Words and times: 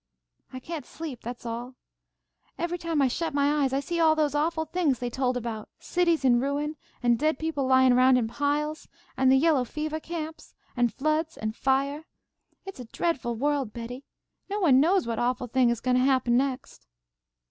"I 0.51 0.59
can't 0.59 0.83
sleep. 0.87 1.21
That's 1.21 1.45
all. 1.45 1.75
Every 2.57 2.79
time 2.79 3.03
I 3.03 3.07
shut 3.07 3.35
my 3.35 3.61
eyes 3.63 3.71
I 3.71 3.79
see 3.81 3.99
all 3.99 4.15
those 4.15 4.33
awful 4.33 4.65
things 4.65 4.97
they 4.97 5.11
told 5.11 5.37
about: 5.37 5.69
cities 5.77 6.25
in 6.25 6.39
ruins, 6.39 6.75
and 7.03 7.19
dead 7.19 7.37
people 7.37 7.67
lying 7.67 7.91
around 7.93 8.17
in 8.17 8.27
piles, 8.27 8.87
and 9.15 9.31
the 9.31 9.35
yellow 9.37 9.63
fevah 9.63 10.01
camps, 10.01 10.55
and 10.75 10.91
floods 10.91 11.37
and 11.37 11.55
fiah. 11.55 12.01
It 12.65 12.79
is 12.79 12.79
a 12.79 12.85
dreadful 12.85 13.35
world, 13.35 13.73
Betty. 13.73 14.03
No 14.49 14.59
one 14.59 14.79
knows 14.79 15.05
what 15.05 15.19
awful 15.19 15.45
thing 15.45 15.69
is 15.69 15.81
goin' 15.81 15.97
to 15.97 16.01
happen 16.01 16.35
next." 16.35 16.87